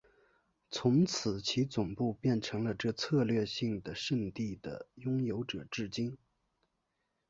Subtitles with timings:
[0.71, 6.17] 从此其总部变成了这策略性的圣地的拥有者至今。